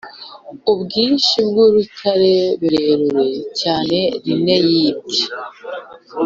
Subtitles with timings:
[0.71, 3.27] ubwinshi bwurutare, rurerure
[3.61, 5.25] cyane rime yibye,